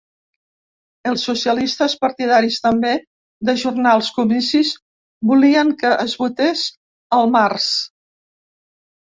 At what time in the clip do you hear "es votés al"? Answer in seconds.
6.09-7.33